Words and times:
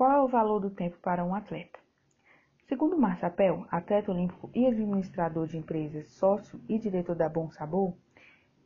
Qual 0.00 0.12
é 0.12 0.22
o 0.22 0.28
valor 0.28 0.60
do 0.60 0.70
tempo 0.70 0.96
para 1.02 1.22
um 1.22 1.34
atleta? 1.34 1.78
Segundo 2.66 2.96
Marçapel, 2.96 3.66
atleta 3.70 4.10
olímpico 4.10 4.50
e 4.54 4.66
administrador 4.66 5.46
de 5.46 5.58
empresas, 5.58 6.10
sócio 6.12 6.58
e 6.66 6.78
diretor 6.78 7.14
da 7.14 7.28
Bom 7.28 7.50
Sabor, 7.50 7.94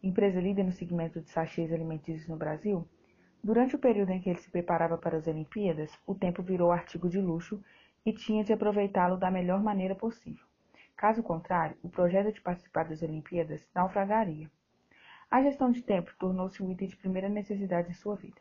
empresa 0.01 0.41
líder 0.41 0.63
no 0.63 0.71
segmento 0.71 1.21
de 1.21 1.29
sachês 1.29 1.73
alimentícios 1.73 2.29
no 2.29 2.37
Brasil, 2.37 2.89
durante 3.43 3.75
o 3.75 3.81
período 3.81 4.11
em 4.11 4.21
que 4.21 4.31
ele 4.31 4.39
se 4.39 4.49
preparava 4.49 4.97
para 4.97 5.17
as 5.17 5.27
Olimpíadas, 5.27 5.91
o 6.07 6.15
tempo 6.15 6.41
virou 6.41 6.71
artigo 6.71 7.09
de 7.09 7.21
luxo 7.21 7.61
e 8.07 8.13
tinha 8.13 8.45
de 8.45 8.53
aproveitá-lo 8.53 9.17
da 9.17 9.29
melhor 9.29 9.61
maneira 9.61 9.97
possível. 9.97 10.47
Caso 10.97 11.21
contrário, 11.21 11.77
o 11.83 11.89
projeto 11.89 12.33
de 12.33 12.41
participar 12.41 12.85
das 12.85 13.03
Olimpíadas 13.03 13.69
naufragaria. 13.75 14.49
A 15.29 15.43
gestão 15.43 15.73
de 15.73 15.83
tempo 15.83 16.15
tornou-se 16.17 16.63
um 16.63 16.71
item 16.71 16.87
de 16.87 16.97
primeira 16.97 17.29
necessidade 17.29 17.91
em 17.91 17.95
sua 17.95 18.15
vida. 18.15 18.41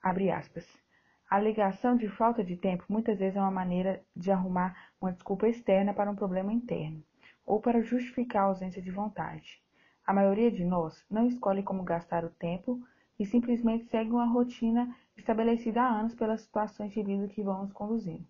Abre 0.00 0.30
aspas. 0.30 0.85
A 1.28 1.36
alegação 1.36 1.96
de 1.96 2.08
falta 2.08 2.44
de 2.44 2.56
tempo 2.56 2.84
muitas 2.88 3.18
vezes 3.18 3.36
é 3.36 3.40
uma 3.40 3.50
maneira 3.50 4.00
de 4.14 4.30
arrumar 4.30 4.90
uma 5.00 5.12
desculpa 5.12 5.48
externa 5.48 5.92
para 5.92 6.08
um 6.10 6.14
problema 6.14 6.52
interno, 6.52 7.02
ou 7.44 7.60
para 7.60 7.82
justificar 7.82 8.44
a 8.44 8.46
ausência 8.46 8.80
de 8.80 8.92
vontade. 8.92 9.60
A 10.06 10.12
maioria 10.12 10.52
de 10.52 10.64
nós 10.64 11.04
não 11.10 11.26
escolhe 11.26 11.64
como 11.64 11.82
gastar 11.82 12.24
o 12.24 12.30
tempo 12.30 12.80
e 13.18 13.26
simplesmente 13.26 13.86
segue 13.86 14.10
uma 14.10 14.26
rotina 14.26 14.94
estabelecida 15.16 15.82
há 15.82 15.88
anos 15.88 16.14
pelas 16.14 16.42
situações 16.42 16.92
de 16.92 17.02
vida 17.02 17.26
que 17.26 17.42
vamos 17.42 17.72
conduzindo, 17.72 18.24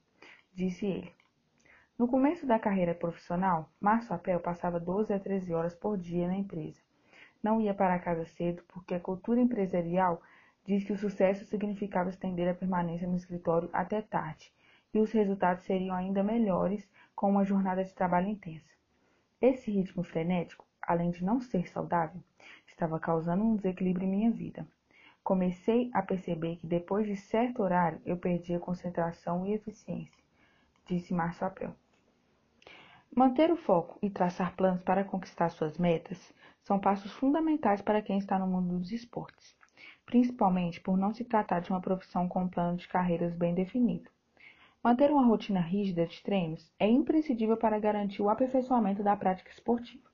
disse 0.54 0.86
ele. 0.86 1.12
No 1.98 2.08
começo 2.08 2.46
da 2.46 2.58
carreira 2.58 2.94
profissional, 2.94 3.70
Márcio 3.78 4.14
Apel 4.14 4.40
passava 4.40 4.80
12 4.80 5.12
a 5.12 5.20
13 5.20 5.52
horas 5.52 5.74
por 5.74 5.98
dia 5.98 6.26
na 6.26 6.36
empresa. 6.36 6.80
Não 7.42 7.60
ia 7.60 7.74
para 7.74 7.98
casa 7.98 8.24
cedo 8.24 8.62
porque 8.68 8.94
a 8.94 9.00
cultura 9.00 9.40
empresarial 9.40 10.22
diz 10.66 10.82
que 10.82 10.92
o 10.92 10.98
sucesso 10.98 11.44
significava 11.44 12.10
estender 12.10 12.48
a 12.48 12.54
permanência 12.54 13.06
no 13.06 13.16
escritório 13.16 13.70
até 13.72 14.02
tarde, 14.02 14.52
e 14.92 14.98
os 14.98 15.12
resultados 15.12 15.62
seriam 15.64 15.94
ainda 15.94 16.24
melhores 16.24 16.88
com 17.14 17.30
uma 17.30 17.44
jornada 17.44 17.84
de 17.84 17.94
trabalho 17.94 18.28
intensa. 18.28 18.66
Esse 19.40 19.70
ritmo 19.70 20.02
frenético, 20.02 20.66
além 20.82 21.10
de 21.12 21.24
não 21.24 21.40
ser 21.40 21.68
saudável, 21.68 22.20
estava 22.66 22.98
causando 22.98 23.44
um 23.44 23.54
desequilíbrio 23.54 24.06
em 24.06 24.10
minha 24.10 24.30
vida. 24.30 24.66
Comecei 25.22 25.88
a 25.94 26.02
perceber 26.02 26.56
que 26.56 26.66
depois 26.66 27.06
de 27.06 27.16
certo 27.16 27.62
horário 27.62 28.00
eu 28.04 28.16
perdia 28.16 28.58
concentração 28.58 29.46
e 29.46 29.52
eficiência, 29.52 30.22
disse 30.86 31.14
Márcio 31.14 31.46
Apel. 31.46 31.74
Manter 33.14 33.52
o 33.52 33.56
foco 33.56 33.98
e 34.02 34.10
traçar 34.10 34.54
planos 34.56 34.82
para 34.82 35.04
conquistar 35.04 35.48
suas 35.50 35.78
metas 35.78 36.34
são 36.64 36.78
passos 36.78 37.12
fundamentais 37.12 37.80
para 37.80 38.02
quem 38.02 38.18
está 38.18 38.38
no 38.38 38.46
mundo 38.46 38.78
dos 38.78 38.90
esportes 38.90 39.56
principalmente 40.06 40.80
por 40.80 40.96
não 40.96 41.12
se 41.12 41.24
tratar 41.24 41.60
de 41.60 41.70
uma 41.70 41.80
profissão 41.80 42.28
com 42.28 42.44
um 42.44 42.48
plano 42.48 42.78
de 42.78 42.88
carreiras 42.88 43.34
bem 43.34 43.54
definido. 43.54 44.08
Manter 44.82 45.10
uma 45.10 45.26
rotina 45.26 45.60
rígida 45.60 46.06
de 46.06 46.22
treinos 46.22 46.72
é 46.78 46.88
imprescindível 46.88 47.56
para 47.56 47.78
garantir 47.80 48.22
o 48.22 48.30
aperfeiçoamento 48.30 49.02
da 49.02 49.16
prática 49.16 49.50
esportiva. 49.50 50.08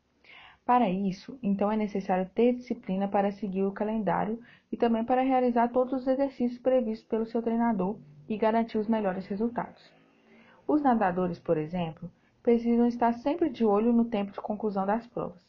Para 0.65 0.89
isso, 0.89 1.39
então 1.43 1.71
é 1.71 1.77
necessário 1.77 2.31
ter 2.35 2.55
disciplina 2.55 3.07
para 3.07 3.33
seguir 3.33 3.65
o 3.65 3.73
calendário 3.73 4.41
e 4.71 4.77
também 4.77 5.05
para 5.05 5.21
realizar 5.21 5.69
todos 5.69 5.93
os 5.93 6.07
exercícios 6.07 6.59
previstos 6.59 7.07
pelo 7.07 7.27
seu 7.27 7.43
treinador 7.43 7.99
e 8.29 8.39
garantir 8.39 8.79
os 8.79 8.89
melhores 8.89 9.27
resultados. 9.27 9.93
Os 10.67 10.81
nadadores, 10.81 11.39
por 11.39 11.59
exemplo, 11.59 12.11
precisam 12.43 12.87
estar 12.87 13.13
sempre 13.13 13.51
de 13.51 13.65
olho 13.65 13.93
no 13.93 14.07
tempo 14.07 14.33
de 14.33 14.41
conclusão 14.41 14.87
das 14.87 15.07
provas. 15.07 15.45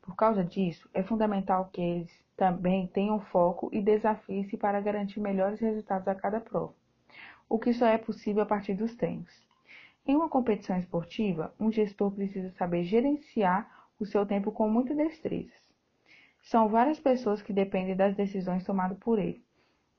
Por 0.00 0.16
causa 0.16 0.42
disso, 0.42 0.88
é 0.94 1.02
fundamental 1.02 1.68
que 1.72 1.80
eles 1.80 2.24
também 2.42 2.88
tenham 2.88 3.20
foco 3.20 3.70
e 3.72 3.80
desafiem-se 3.80 4.56
para 4.56 4.80
garantir 4.80 5.20
melhores 5.20 5.60
resultados 5.60 6.08
a 6.08 6.14
cada 6.16 6.40
prova, 6.40 6.74
o 7.48 7.56
que 7.56 7.72
só 7.72 7.86
é 7.86 7.96
possível 7.96 8.42
a 8.42 8.46
partir 8.46 8.74
dos 8.74 8.96
treinos. 8.96 9.32
Em 10.04 10.16
uma 10.16 10.28
competição 10.28 10.76
esportiva, 10.76 11.54
um 11.60 11.70
gestor 11.70 12.10
precisa 12.10 12.50
saber 12.58 12.82
gerenciar 12.82 13.86
o 13.96 14.04
seu 14.04 14.26
tempo 14.26 14.50
com 14.50 14.68
muita 14.68 14.92
destreza. 14.92 15.52
São 16.42 16.68
várias 16.68 16.98
pessoas 16.98 17.40
que 17.40 17.52
dependem 17.52 17.94
das 17.94 18.16
decisões 18.16 18.64
tomadas 18.64 18.98
por 18.98 19.20
ele, 19.20 19.40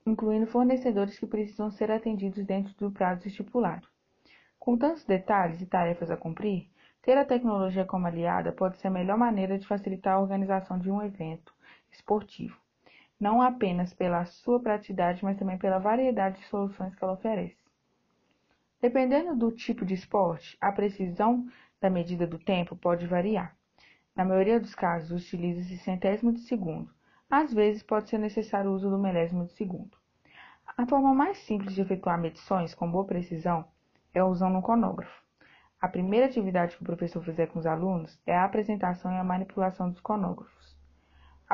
incluindo 0.04 0.46
fornecedores 0.46 1.18
que 1.18 1.26
precisam 1.26 1.70
ser 1.70 1.90
atendidos 1.90 2.44
dentro 2.44 2.74
do 2.74 2.90
prazo 2.90 3.26
estipulado. 3.26 3.88
Com 4.58 4.76
tantos 4.76 5.06
detalhes 5.06 5.62
e 5.62 5.66
tarefas 5.66 6.10
a 6.10 6.16
cumprir, 6.18 6.68
ter 7.00 7.16
a 7.16 7.24
tecnologia 7.24 7.86
como 7.86 8.06
aliada 8.06 8.52
pode 8.52 8.76
ser 8.76 8.88
a 8.88 8.90
melhor 8.90 9.16
maneira 9.16 9.58
de 9.58 9.66
facilitar 9.66 10.16
a 10.16 10.20
organização 10.20 10.78
de 10.78 10.90
um 10.90 11.00
evento 11.00 11.53
esportivo, 11.94 12.56
não 13.18 13.40
apenas 13.40 13.94
pela 13.94 14.24
sua 14.24 14.60
praticidade, 14.60 15.24
mas 15.24 15.38
também 15.38 15.56
pela 15.56 15.78
variedade 15.78 16.38
de 16.38 16.46
soluções 16.46 16.94
que 16.94 17.02
ela 17.02 17.14
oferece. 17.14 17.56
Dependendo 18.80 19.34
do 19.34 19.50
tipo 19.50 19.84
de 19.84 19.94
esporte, 19.94 20.58
a 20.60 20.70
precisão 20.70 21.48
da 21.80 21.88
medida 21.88 22.26
do 22.26 22.38
tempo 22.38 22.76
pode 22.76 23.06
variar. 23.06 23.56
Na 24.14 24.24
maioria 24.24 24.60
dos 24.60 24.74
casos, 24.74 25.10
utiliza-se 25.10 25.78
centésimo 25.78 26.32
de 26.32 26.40
segundo. 26.40 26.90
Às 27.30 27.52
vezes, 27.52 27.82
pode 27.82 28.10
ser 28.10 28.18
necessário 28.18 28.70
o 28.70 28.74
uso 28.74 28.90
do 28.90 28.98
milésimo 28.98 29.46
de 29.46 29.52
segundo. 29.54 29.96
A 30.76 30.86
forma 30.86 31.14
mais 31.14 31.38
simples 31.38 31.74
de 31.74 31.80
efetuar 31.80 32.18
medições 32.18 32.74
com 32.74 32.90
boa 32.90 33.04
precisão 33.04 33.64
é 34.12 34.22
usando 34.22 34.58
um 34.58 34.62
cronógrafo. 34.62 35.22
A 35.80 35.88
primeira 35.88 36.26
atividade 36.26 36.76
que 36.76 36.82
o 36.82 36.86
professor 36.86 37.22
fizer 37.22 37.46
com 37.48 37.58
os 37.58 37.66
alunos 37.66 38.18
é 38.26 38.34
a 38.36 38.44
apresentação 38.44 39.12
e 39.12 39.16
a 39.16 39.24
manipulação 39.24 39.90
dos 39.90 40.00
conógrafos. 40.00 40.76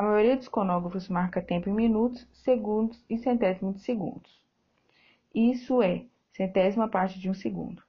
A 0.00 0.02
maioria 0.02 0.34
dos 0.34 0.48
conógrafos 0.48 1.10
marca 1.10 1.42
tempo 1.42 1.68
em 1.68 1.74
minutos, 1.74 2.26
segundos 2.32 3.04
e 3.06 3.18
centésimos 3.18 3.74
de 3.74 3.82
segundos. 3.82 4.40
Isso 5.34 5.82
é 5.82 6.06
centésima 6.32 6.88
parte 6.88 7.20
de 7.20 7.28
um 7.28 7.34
segundo. 7.34 7.82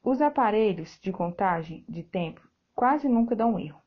Os 0.00 0.22
aparelhos 0.22 1.00
de 1.02 1.10
contagem 1.10 1.84
de 1.88 2.04
tempo 2.04 2.40
quase 2.72 3.08
nunca 3.08 3.34
dão 3.34 3.58
erro. 3.58 3.82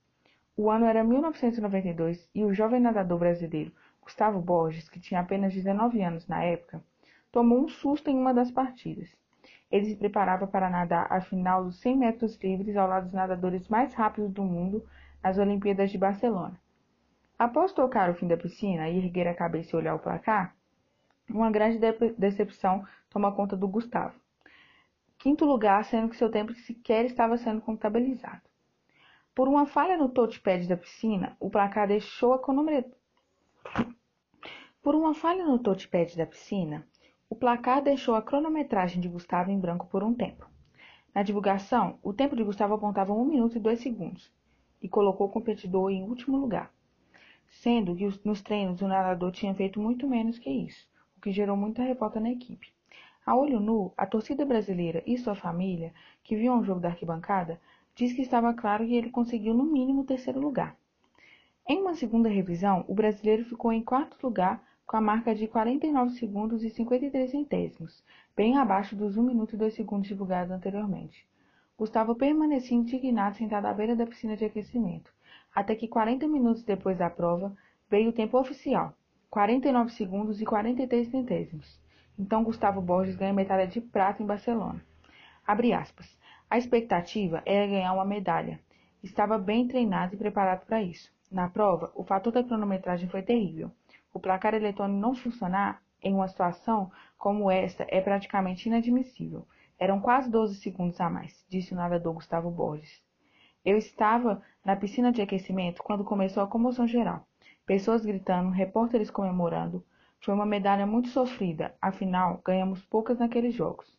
O 0.58 0.70
ano 0.70 0.88
era 0.88 1.06
1992 1.06 2.30
e 2.36 2.44
o 2.44 2.54
jovem 2.54 2.82
nadador 2.82 3.20
brasileiro 3.20 3.72
Gustavo 4.02 4.42
Borges, 4.42 4.90
que 4.90 5.00
tinha 5.00 5.22
apenas 5.22 5.54
19 5.54 6.02
anos 6.02 6.28
na 6.28 6.44
época, 6.44 6.84
tomou 7.32 7.64
um 7.64 7.70
susto 7.70 8.10
em 8.10 8.20
uma 8.20 8.34
das 8.34 8.52
partidas. 8.52 9.08
Ele 9.72 9.86
se 9.86 9.96
preparava 9.96 10.46
para 10.48 10.70
nadar 10.70 11.08
a 11.10 11.22
final 11.22 11.64
dos 11.64 11.80
100 11.80 11.98
metros 11.98 12.36
livres 12.44 12.76
ao 12.76 12.90
lado 12.90 13.06
dos 13.06 13.14
nadadores 13.14 13.70
mais 13.70 13.94
rápidos 13.94 14.34
do 14.34 14.44
mundo 14.44 14.86
nas 15.24 15.38
Olimpíadas 15.38 15.90
de 15.90 15.98
Barcelona. 15.98 16.60
Após 17.38 17.74
tocar 17.74 18.10
o 18.10 18.16
fim 18.16 18.28
da 18.28 18.38
piscina 18.38 18.88
e 18.90 18.98
erguer 18.98 19.28
a 19.28 19.36
cabeça 19.36 19.76
e 19.76 19.78
olhar 19.78 19.96
o 19.96 20.00
placar, 20.00 20.56
uma 21.30 21.52
grande 21.52 21.78
de 21.78 22.14
decepção 22.18 22.86
toma 23.10 23.32
conta 23.32 23.58
do 23.58 23.68
Gustavo. 23.68 24.18
Quinto 25.18 25.44
lugar, 25.44 25.84
sendo 25.84 26.08
que 26.08 26.16
seu 26.16 26.32
tempo 26.32 26.54
sequer 26.54 27.04
estava 27.04 27.38
sendo 27.38 27.60
contabilizado. 27.60 28.42
Por 29.34 29.50
uma 29.50 29.66
falha 29.66 29.98
no 29.98 30.08
touchpad 30.08 30.66
da 30.66 30.78
piscina, 30.78 31.36
o 31.38 31.50
placar 31.50 31.90
deixou 31.90 32.32
a 32.32 32.40
cronometragem. 32.40 32.96
Por 34.82 34.96
uma 34.96 35.14
falha 35.14 35.46
no 35.46 35.60
touchpad 35.60 36.16
da 36.16 36.26
piscina, 36.26 36.88
o 37.30 37.36
placar 37.36 37.82
deixou 37.82 38.16
a 38.16 38.22
cronometragem 38.22 39.02
de 39.02 39.10
Gustavo 39.10 39.52
em 39.52 39.60
branco 39.60 39.88
por 39.88 40.04
um 40.04 40.14
tempo. 40.14 40.50
Na 41.14 41.22
divulgação, 41.22 42.00
o 42.02 42.14
tempo 42.14 42.34
de 42.34 42.44
Gustavo 42.44 42.76
apontava 42.76 43.12
1 43.12 43.26
minuto 43.26 43.58
e 43.58 43.60
2 43.60 43.80
segundos 43.82 44.32
e 44.82 44.88
colocou 44.88 45.28
o 45.28 45.32
competidor 45.32 45.90
em 45.90 46.04
último 46.04 46.38
lugar, 46.38 46.72
sendo 47.50 47.96
que 47.96 48.08
nos 48.24 48.42
treinos 48.42 48.82
o 48.82 48.88
nadador 48.88 49.32
tinha 49.32 49.54
feito 49.54 49.80
muito 49.80 50.08
menos 50.08 50.38
que 50.38 50.50
isso, 50.50 50.88
o 51.18 51.22
que 51.22 51.32
gerou 51.32 51.56
muita 51.56 51.84
revolta 51.84 52.20
na 52.20 52.32
equipe. 52.32 52.74
A 53.26 53.36
olho 53.36 53.60
nu, 53.60 53.92
a 53.98 54.06
torcida 54.06 54.46
brasileira 54.46 55.02
e 55.06 55.18
sua 55.18 55.34
família, 55.34 55.94
que 56.24 56.36
viam 56.36 56.60
o 56.60 56.64
jogo 56.64 56.80
da 56.80 56.90
arquibancada, 56.90 57.60
diz 57.96 58.14
que 58.14 58.22
estava 58.22 58.54
claro 58.54 58.86
que 58.86 58.94
ele 58.94 59.10
conseguiu 59.10 59.54
no 59.54 59.64
mínimo 59.64 60.02
o 60.02 60.06
terceiro 60.06 60.40
lugar. 60.40 60.78
Em 61.68 61.82
uma 61.82 61.96
segunda 61.96 62.30
revisão, 62.30 62.86
o 62.88 62.94
brasileiro 62.94 63.44
ficou 63.46 63.74
em 63.74 63.82
quarto 63.82 64.16
lugar 64.22 64.64
com 64.86 64.98
a 64.98 65.02
marca 65.02 65.34
de 65.34 65.48
49 65.48 66.12
segundos 66.12 66.64
e 66.64 66.70
53 66.70 67.32
centésimos, 67.32 68.04
bem 68.36 68.58
abaixo 68.58 68.96
dos 68.96 69.18
1 69.18 69.24
minuto 69.24 69.56
e 69.56 69.58
2 69.58 69.74
segundos 69.74 70.08
divulgados 70.08 70.52
anteriormente. 70.52 71.26
Gustavo 71.78 72.14
permanecia 72.14 72.78
indignado 72.78 73.38
sentado 73.38 73.66
à 73.66 73.74
beira 73.74 73.96
da 73.96 74.06
piscina 74.06 74.38
de 74.38 74.46
aquecimento, 74.46 75.12
até 75.56 75.74
que 75.74 75.88
40 75.88 76.28
minutos 76.28 76.64
depois 76.64 76.98
da 76.98 77.10
prova 77.10 77.56
veio 77.90 78.10
o 78.10 78.14
tempo 78.14 78.38
oficial, 78.38 78.94
49 79.30 79.90
segundos 79.94 80.42
e 80.42 80.46
43 80.46 81.08
centésimos. 81.10 81.80
Então 82.20 82.44
Gustavo 82.44 82.82
Borges 82.82 83.16
ganha 83.16 83.34
medalha 83.34 83.66
de 83.66 83.80
prata 83.80 84.22
em 84.22 84.26
Barcelona. 84.26 84.84
Abre 85.48 85.72
aspas. 85.72 86.18
A 86.50 86.58
expectativa 86.58 87.42
era 87.46 87.68
ganhar 87.68 87.94
uma 87.94 88.06
medalha. 88.06 88.60
Estava 89.02 89.38
bem 89.38 89.68
treinado 89.68 90.16
e 90.16 90.18
preparado 90.18 90.66
para 90.66 90.82
isso. 90.82 91.12
Na 91.32 91.50
prova, 91.50 91.92
o 91.96 92.04
fator 92.04 92.34
da 92.34 92.44
cronometragem 92.44 93.10
foi 93.10 93.22
terrível. 93.22 93.72
O 94.14 94.20
placar 94.20 94.54
eletrônico 94.54 95.00
não 95.00 95.16
funcionar 95.16 95.82
em 96.02 96.14
uma 96.14 96.28
situação 96.28 96.92
como 97.18 97.50
esta 97.50 97.86
é 97.90 98.02
praticamente 98.02 98.68
inadmissível. 98.68 99.48
Eram 99.78 100.00
quase 100.00 100.30
12 100.30 100.56
segundos 100.56 101.00
a 101.02 101.10
mais, 101.10 101.46
disse 101.50 101.74
o 101.74 101.76
nadador 101.76 102.14
Gustavo 102.14 102.50
Borges. 102.50 103.05
Eu 103.66 103.78
estava 103.78 104.44
na 104.64 104.76
piscina 104.76 105.12
de 105.12 105.24
aquecimento 105.24 105.82
quando 105.82 106.04
começou 106.04 106.44
a 106.44 106.48
comoção 106.48 106.88
geral. 106.88 107.28
Pessoas 107.66 108.06
gritando, 108.06 108.52
repórteres 108.52 109.10
comemorando, 109.10 109.84
Foi 110.20 110.34
uma 110.34 110.46
medalha 110.46 110.86
muito 110.86 111.10
sofrida, 111.10 111.76
afinal, 111.82 112.42
ganhamos 112.46 112.84
poucas 112.84 113.20
naqueles 113.20 113.54
jogos. 113.56 113.98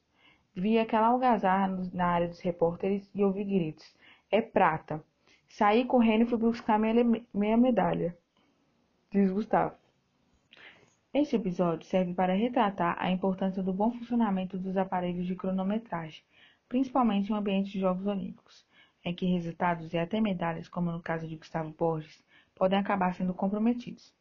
Vi 0.55 0.79
aquela 0.79 1.09
algazarra 1.09 1.69
na 1.93 2.07
área 2.07 2.29
dos 2.29 2.41
repórteres 2.41 3.11
e 3.15 3.25
ouvi 3.25 3.45
gritos. 3.45 3.95
É 4.31 4.41
prata. 4.41 5.03
Saí 5.49 5.85
correndo 5.85 6.23
e 6.23 6.27
fui 6.27 6.39
buscar 6.39 6.79
minha, 6.79 7.23
minha 7.35 7.57
medalha. 7.57 8.17
Diz 9.11 9.31
Gustavo. 9.31 9.75
Este 11.13 11.37
episódio 11.37 11.87
serve 11.87 12.15
para 12.15 12.35
retratar 12.35 12.97
a 12.99 13.11
importância 13.11 13.63
do 13.63 13.73
bom 13.73 13.91
funcionamento 13.93 14.59
dos 14.59 14.77
aparelhos 14.77 15.27
de 15.27 15.35
cronometragem, 15.35 16.23
principalmente 16.69 17.33
em 17.33 17.37
ambiente 17.37 17.71
de 17.71 17.81
Jogos 17.81 18.07
Olímpicos, 18.07 18.67
em 19.07 19.15
que 19.15 19.25
resultados 19.25 19.95
e 19.95 19.99
até 19.99 20.21
medalhas, 20.21 20.69
como 20.69 20.91
no 20.91 21.01
caso 21.01 21.29
de 21.29 21.37
Gustavo 21.37 21.71
Borges, 21.71 22.21
podem 22.57 22.77
acabar 22.77 23.15
sendo 23.15 23.33
comprometidos. 23.33 24.13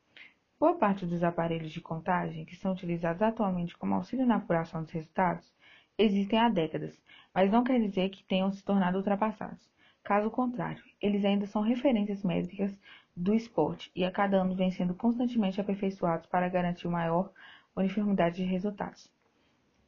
Boa 0.59 0.75
parte 0.75 1.07
dos 1.07 1.23
aparelhos 1.23 1.71
de 1.71 1.81
contagem 1.81 2.45
que 2.45 2.55
são 2.55 2.73
utilizados 2.73 3.23
atualmente 3.23 3.75
como 3.75 3.95
auxílio 3.95 4.27
na 4.27 4.35
apuração 4.35 4.83
dos 4.83 4.91
resultados 4.91 5.51
existem 5.97 6.37
há 6.37 6.49
décadas, 6.49 6.95
mas 7.33 7.51
não 7.51 7.63
quer 7.63 7.79
dizer 7.79 8.09
que 8.09 8.23
tenham 8.25 8.51
se 8.51 8.63
tornado 8.63 8.99
ultrapassados. 8.99 9.67
Caso 10.03 10.29
contrário, 10.29 10.83
eles 11.01 11.25
ainda 11.25 11.47
são 11.47 11.63
referências 11.63 12.23
métricas 12.23 12.77
do 13.15 13.33
esporte 13.33 13.91
e 13.95 14.05
a 14.05 14.11
cada 14.11 14.37
ano 14.37 14.53
vêm 14.53 14.69
sendo 14.69 14.93
constantemente 14.93 15.59
aperfeiçoados 15.59 16.27
para 16.27 16.47
garantir 16.47 16.87
maior 16.87 17.31
uniformidade 17.75 18.35
de 18.35 18.43
resultados. 18.43 19.11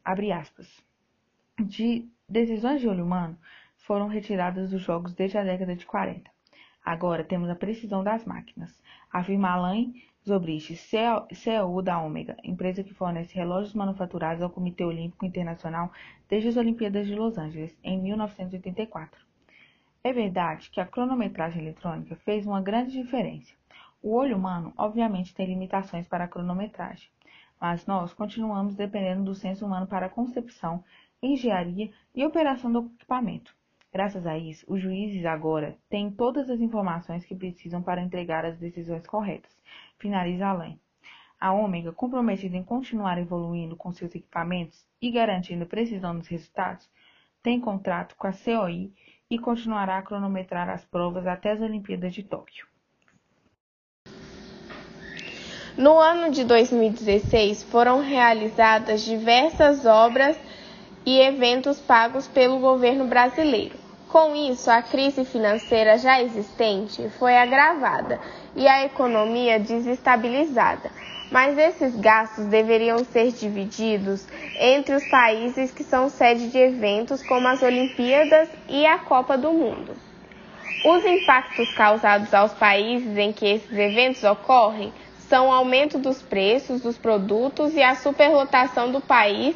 Abre 0.03 0.31
aspas. 0.31 0.83
De 1.59 2.09
decisões 2.27 2.81
de 2.81 2.87
olho 2.87 3.05
humano 3.05 3.37
foram 3.87 4.09
retiradas 4.09 4.69
dos 4.69 4.81
jogos 4.81 5.13
desde 5.13 5.37
a 5.37 5.43
década 5.45 5.73
de 5.73 5.85
40. 5.85 6.29
Agora 6.83 7.23
temos 7.23 7.49
a 7.49 7.55
precisão 7.55 8.03
das 8.03 8.25
máquinas, 8.25 8.77
afirma 9.09 9.51
Alain 9.51 10.03
Zobrist, 10.27 10.75
CEO 10.75 11.81
da 11.81 11.97
Ômega, 12.01 12.35
empresa 12.43 12.83
que 12.83 12.93
fornece 12.93 13.33
relógios 13.33 13.73
manufaturados 13.73 14.43
ao 14.43 14.49
Comitê 14.49 14.83
Olímpico 14.83 15.25
Internacional 15.25 15.89
desde 16.27 16.49
as 16.49 16.57
Olimpíadas 16.57 17.07
de 17.07 17.15
Los 17.15 17.37
Angeles, 17.37 17.79
em 17.81 17.97
1984. 18.01 19.25
É 20.03 20.11
verdade 20.11 20.69
que 20.69 20.81
a 20.81 20.85
cronometragem 20.85 21.61
eletrônica 21.61 22.17
fez 22.17 22.45
uma 22.45 22.61
grande 22.61 22.91
diferença. 22.91 23.53
O 24.03 24.13
olho 24.13 24.35
humano, 24.35 24.73
obviamente, 24.77 25.33
tem 25.33 25.47
limitações 25.47 26.09
para 26.09 26.25
a 26.25 26.27
cronometragem, 26.27 27.07
mas 27.57 27.85
nós 27.85 28.13
continuamos 28.13 28.75
dependendo 28.75 29.23
do 29.23 29.33
senso 29.33 29.65
humano 29.65 29.87
para 29.87 30.07
a 30.07 30.09
concepção, 30.09 30.83
engenharia 31.23 31.89
e 32.13 32.25
operação 32.25 32.69
do 32.69 32.91
equipamento. 32.93 33.56
Graças 33.97 34.27
a 34.27 34.37
isso, 34.37 34.63
os 34.71 34.79
juízes 34.79 35.25
agora 35.25 35.75
têm 35.89 36.11
todas 36.11 36.51
as 36.51 36.61
informações 36.61 37.25
que 37.25 37.33
precisam 37.33 37.81
para 37.81 37.99
entregar 37.99 38.45
as 38.45 38.55
decisões 38.55 39.07
corretas 39.07 39.49
finaliza 39.97 40.45
Alain. 40.45 40.79
A 41.41 41.51
Ômega, 41.51 41.91
comprometida 41.91 42.55
em 42.55 42.63
continuar 42.63 43.17
evoluindo 43.17 43.75
com 43.75 43.91
seus 43.91 44.13
equipamentos 44.13 44.85
e 45.01 45.09
garantindo 45.09 45.65
precisão 45.65 46.13
nos 46.13 46.27
resultados, 46.27 46.87
tem 47.41 47.59
contrato 47.59 48.15
com 48.15 48.27
a 48.27 48.31
COI 48.31 48.91
e 49.31 49.39
continuará 49.39 49.97
a 49.97 50.03
cronometrar 50.03 50.69
as 50.69 50.85
provas 50.85 51.25
até 51.25 51.53
as 51.53 51.59
Olimpíadas 51.59 52.13
de 52.13 52.21
Tóquio. 52.21 52.67
No 55.75 55.97
ano 55.97 56.31
de 56.31 56.43
2016, 56.43 57.63
foram 57.63 57.99
realizadas 58.01 59.01
diversas 59.01 59.87
obras 59.87 60.39
e 61.03 61.19
eventos 61.19 61.79
pagos 61.79 62.27
pelo 62.27 62.59
governo 62.59 63.07
brasileiro. 63.07 63.86
Com 64.09 64.33
isso, 64.33 64.71
a 64.71 64.81
crise 64.81 65.25
financeira 65.25 65.97
já 65.97 66.21
existente 66.21 67.09
foi 67.19 67.37
agravada 67.37 68.19
e 68.55 68.65
a 68.65 68.85
economia 68.85 69.59
desestabilizada. 69.59 70.89
Mas 71.29 71.57
esses 71.57 71.93
gastos 71.97 72.45
deveriam 72.45 73.03
ser 73.03 73.33
divididos 73.33 74.25
entre 74.57 74.95
os 74.95 75.05
países 75.09 75.71
que 75.71 75.83
são 75.83 76.07
sede 76.07 76.47
de 76.47 76.57
eventos 76.57 77.21
como 77.21 77.49
as 77.49 77.61
Olimpíadas 77.61 78.47
e 78.69 78.85
a 78.85 78.97
Copa 78.97 79.37
do 79.37 79.51
Mundo. 79.51 79.93
Os 80.85 81.03
impactos 81.03 81.73
causados 81.73 82.33
aos 82.33 82.53
países 82.53 83.17
em 83.17 83.33
que 83.33 83.45
esses 83.45 83.77
eventos 83.77 84.23
ocorrem 84.23 84.93
são 85.27 85.49
o 85.49 85.51
aumento 85.51 85.97
dos 85.97 86.21
preços 86.21 86.79
dos 86.79 86.97
produtos 86.97 87.73
e 87.73 87.83
a 87.83 87.93
superlotação 87.95 88.89
do 88.89 89.01
país 89.01 89.53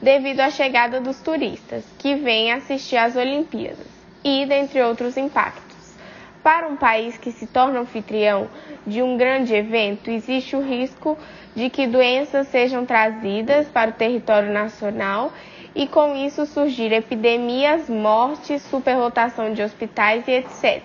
devido 0.00 0.40
à 0.40 0.50
chegada 0.50 1.00
dos 1.00 1.20
turistas 1.20 1.84
que 1.98 2.14
vêm 2.14 2.52
assistir 2.52 2.96
às 2.96 3.16
Olimpíadas, 3.16 3.86
e 4.24 4.46
dentre 4.46 4.82
outros 4.82 5.16
impactos. 5.16 5.94
Para 6.42 6.68
um 6.68 6.76
país 6.76 7.18
que 7.18 7.30
se 7.30 7.46
torna 7.46 7.80
anfitrião 7.80 8.48
de 8.86 9.02
um 9.02 9.16
grande 9.16 9.54
evento, 9.54 10.10
existe 10.10 10.56
o 10.56 10.62
risco 10.62 11.18
de 11.54 11.68
que 11.68 11.86
doenças 11.86 12.48
sejam 12.48 12.86
trazidas 12.86 13.68
para 13.68 13.90
o 13.90 13.94
território 13.94 14.50
nacional 14.52 15.32
e 15.74 15.86
com 15.86 16.16
isso 16.16 16.46
surgir 16.46 16.92
epidemias, 16.92 17.88
mortes, 17.88 18.62
superlotação 18.62 19.52
de 19.52 19.62
hospitais 19.62 20.26
e 20.26 20.32
etc. 20.32 20.82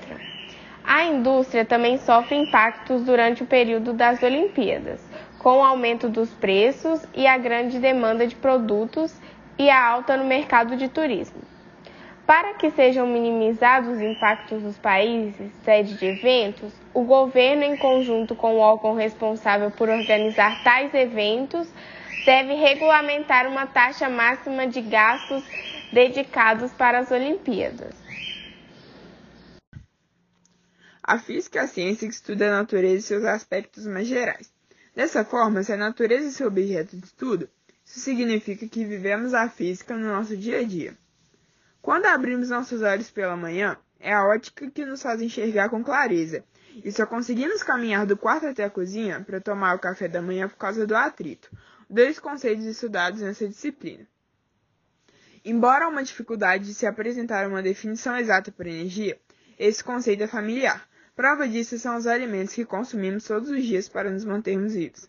A 0.84 1.06
indústria 1.06 1.66
também 1.66 1.98
sofre 1.98 2.36
impactos 2.36 3.04
durante 3.04 3.44
o 3.44 3.46
período 3.46 3.94
das 3.94 4.22
Olimpíadas 4.22 5.02
com 5.46 5.60
o 5.60 5.64
aumento 5.64 6.10
dos 6.10 6.32
preços 6.32 7.06
e 7.14 7.28
a 7.28 7.38
grande 7.38 7.78
demanda 7.78 8.26
de 8.26 8.36
produtos 8.36 9.16
e 9.60 9.70
a 9.70 9.88
alta 9.88 10.18
no 10.18 10.26
mercado 10.26 10.76
de 10.76 10.90
turismo. 10.90 11.40
Para 12.26 12.56
que 12.56 12.72
sejam 12.72 13.06
minimizados 13.06 13.98
os 13.98 14.02
impactos 14.02 14.64
dos 14.64 14.78
países 14.80 15.52
sede 15.64 15.94
de 15.94 16.06
eventos, 16.08 16.74
o 16.92 17.04
governo, 17.04 17.64
em 17.64 17.78
conjunto 17.78 18.36
com 18.36 18.56
o 18.56 18.60
órgão 18.60 18.96
responsável 18.96 19.70
por 19.70 19.90
organizar 19.90 20.64
tais 20.64 20.92
eventos, 20.94 21.68
deve 22.26 22.56
regulamentar 22.56 23.48
uma 23.48 23.68
taxa 23.68 24.10
máxima 24.10 24.66
de 24.66 24.82
gastos 24.82 25.44
dedicados 25.94 26.72
para 26.72 27.00
as 27.00 27.12
Olimpíadas. 27.12 27.94
A 31.04 31.20
física 31.20 31.60
é 31.60 31.62
a 31.62 31.68
ciência 31.68 32.08
que 32.08 32.14
estuda 32.16 32.48
a 32.48 32.58
natureza 32.58 32.96
e 32.96 33.02
seus 33.04 33.24
aspectos 33.24 33.86
mais 33.86 34.08
gerais. 34.08 34.52
Dessa 34.96 35.24
forma, 35.24 35.62
se 35.62 35.72
a 35.72 35.78
natureza 35.78 36.30
é 36.30 36.32
seu 36.32 36.48
objeto 36.48 36.98
de 36.98 37.06
estudo, 37.06 37.48
isso 37.86 38.00
significa 38.00 38.68
que 38.68 38.84
vivemos 38.84 39.36
a 39.36 39.48
física 39.48 39.96
no 39.96 40.08
nosso 40.08 40.36
dia 40.36 40.62
a 40.62 40.64
dia. 40.64 40.98
Quando 41.86 42.08
abrimos 42.08 42.50
nossos 42.50 42.82
olhos 42.82 43.12
pela 43.12 43.38
manhã, 43.38 43.78
é 44.00 44.12
a 44.12 44.26
ótica 44.26 44.72
que 44.72 44.84
nos 44.84 45.04
faz 45.04 45.22
enxergar 45.22 45.70
com 45.70 45.84
clareza, 45.84 46.44
e 46.84 46.92
só 46.92 47.06
conseguimos 47.06 47.62
caminhar 47.62 48.08
do 48.08 48.18
quarto 48.18 48.48
até 48.48 48.64
a 48.64 48.72
cozinha 48.72 49.22
para 49.24 49.40
tomar 49.40 49.76
o 49.76 49.80
café 49.80 50.08
da 50.08 50.20
manhã 50.20 50.50
por 50.50 50.58
causa 50.58 50.88
do 50.88 50.96
atrito, 50.96 51.48
dois 51.88 52.18
conceitos 52.18 52.66
estudados 52.66 53.22
nessa 53.22 53.48
disciplina. 53.48 54.04
Embora 55.46 55.88
uma 55.88 56.04
dificuldade 56.04 56.66
de 56.66 56.74
se 56.74 56.88
apresentar 56.88 57.48
uma 57.48 57.62
definição 57.62 58.18
exata 58.18 58.52
para 58.52 58.68
energia, 58.68 59.20
esse 59.60 59.84
conceito 59.84 60.24
é 60.24 60.28
familiar, 60.28 60.90
Prova 61.16 61.48
disso 61.48 61.78
são 61.78 61.96
os 61.98 62.08
alimentos 62.08 62.56
que 62.56 62.66
consumimos 62.66 63.26
todos 63.26 63.48
os 63.52 63.64
dias 63.64 63.88
para 63.88 64.10
nos 64.10 64.26
mantermos 64.26 64.74
vivos. 64.74 65.08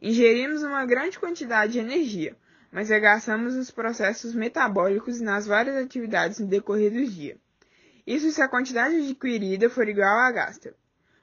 Ingerimos 0.00 0.62
uma 0.62 0.86
grande 0.86 1.18
quantidade 1.18 1.72
de 1.72 1.80
energia, 1.80 2.36
mas 2.70 2.88
regastamos 2.88 3.54
nos 3.54 3.70
processos 3.70 4.34
metabólicos 4.34 5.20
e 5.20 5.24
nas 5.24 5.46
várias 5.46 5.76
atividades 5.76 6.38
no 6.38 6.46
decorrer 6.46 6.92
do 6.92 7.04
dia. 7.04 7.36
Isso 8.06 8.30
se 8.30 8.40
a 8.40 8.48
quantidade 8.48 8.96
adquirida 8.96 9.68
for 9.68 9.88
igual 9.88 10.18
à 10.18 10.30
gasta. 10.30 10.74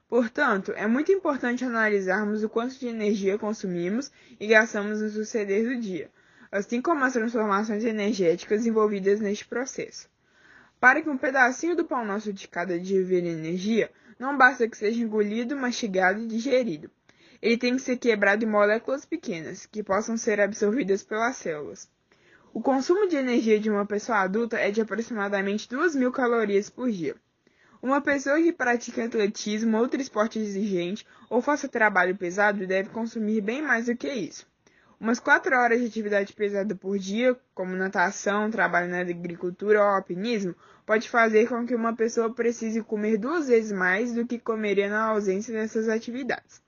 Portanto, 0.09 0.71
é 0.75 0.87
muito 0.87 1.11
importante 1.11 1.65
analisarmos 1.65 2.43
o 2.43 2.49
quanto 2.49 2.79
de 2.79 2.87
energia 2.87 3.37
consumimos 3.37 4.11
e 4.39 4.47
gastamos 4.47 5.01
no 5.01 5.09
suceder 5.09 5.65
do 5.65 5.81
dia, 5.81 6.09
assim 6.51 6.81
como 6.81 7.03
as 7.03 7.13
transformações 7.13 7.83
energéticas 7.83 8.65
envolvidas 8.65 9.19
neste 9.19 9.45
processo. 9.45 10.09
Para 10.79 11.01
que 11.01 11.09
um 11.09 11.17
pedacinho 11.17 11.75
do 11.75 11.83
pão 11.83 12.05
nosso 12.05 12.31
de 12.31 12.47
cada 12.47 12.79
dia 12.79 13.03
vire 13.03 13.27
energia, 13.27 13.91
não 14.17 14.37
basta 14.37 14.67
que 14.67 14.77
seja 14.77 15.01
engolido, 15.01 15.57
mastigado 15.57 16.21
e 16.21 16.27
digerido. 16.27 16.89
Ele 17.41 17.57
tem 17.57 17.75
que 17.75 17.81
ser 17.81 17.97
quebrado 17.97 18.43
em 18.43 18.47
moléculas 18.47 19.05
pequenas, 19.05 19.65
que 19.65 19.83
possam 19.83 20.17
ser 20.17 20.39
absorvidas 20.41 21.03
pelas 21.03 21.35
células. 21.35 21.89
O 22.53 22.61
consumo 22.61 23.07
de 23.07 23.15
energia 23.15 23.59
de 23.59 23.69
uma 23.69 23.85
pessoa 23.85 24.19
adulta 24.19 24.57
é 24.57 24.71
de 24.71 24.81
aproximadamente 24.81 25.69
2.000 25.69 26.11
calorias 26.11 26.69
por 26.69 26.89
dia. 26.89 27.15
Uma 27.81 28.01
pessoa 28.01 28.41
que 28.41 28.51
pratica 28.51 29.05
atletismo, 29.05 29.77
outro 29.77 30.01
esporte 30.01 30.39
exigente 30.39 31.05
ou 31.29 31.41
faça 31.41 31.67
trabalho 31.67 32.17
pesado 32.17 32.65
deve 32.65 32.89
consumir 32.89 33.41
bem 33.41 33.61
mais 33.61 33.85
do 33.85 33.95
que 33.95 34.11
isso. 34.11 34.47
Umas 34.99 35.19
quatro 35.19 35.55
horas 35.55 35.79
de 35.79 35.85
atividade 35.85 36.33
pesada 36.33 36.73
por 36.73 36.97
dia, 36.97 37.37
como 37.53 37.75
natação, 37.75 38.49
trabalho 38.49 38.89
na 38.89 39.01
agricultura 39.01 39.79
ou 39.79 39.85
alpinismo, 39.85 40.55
pode 40.87 41.07
fazer 41.07 41.47
com 41.47 41.67
que 41.67 41.75
uma 41.75 41.95
pessoa 41.95 42.33
precise 42.33 42.81
comer 42.81 43.17
duas 43.17 43.47
vezes 43.47 43.71
mais 43.71 44.11
do 44.11 44.25
que 44.25 44.39
comeria 44.39 44.89
na 44.89 45.03
ausência 45.03 45.53
dessas 45.53 45.87
atividades. 45.87 46.65